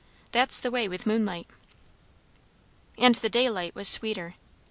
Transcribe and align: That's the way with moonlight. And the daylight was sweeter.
That's 0.31 0.59
the 0.59 0.71
way 0.71 0.87
with 0.87 1.05
moonlight. 1.05 1.45
And 2.97 3.13
the 3.13 3.29
daylight 3.29 3.75
was 3.75 3.87
sweeter. 3.87 4.33